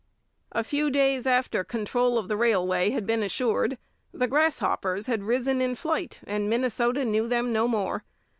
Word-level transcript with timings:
A 0.51 0.63
few 0.63 0.89
days 0.89 1.27
after 1.27 1.63
control 1.63 2.17
of 2.17 2.27
the 2.27 2.35
railway 2.35 2.89
had 2.89 3.05
been 3.05 3.21
assured, 3.21 3.77
the 4.11 4.25
grasshoppers 4.27 5.05
had 5.05 5.21
risen 5.21 5.61
in 5.61 5.75
flight, 5.75 6.21
and 6.25 6.49
Minnesota 6.49 7.05
knew 7.05 7.27
them 7.27 7.53
no 7.53 7.67
more. 7.67 8.03